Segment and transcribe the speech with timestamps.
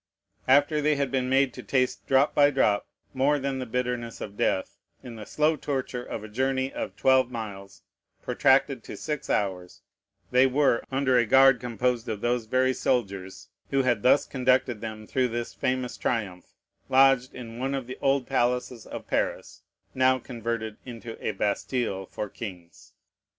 [0.47, 4.35] After they had been made to taste, drop by drop, more than the bitterness of
[4.35, 7.83] death, in the slow torture of a journey of twelve miles,
[8.23, 9.83] protracted to six hours,
[10.31, 15.05] they were, under a guard composed of those very soldiers who had thus conducted them
[15.05, 16.47] through this famous triumph,
[16.89, 19.61] lodged in one of the old palaces of Paris,
[19.93, 22.93] now converted into a Bastile for kings.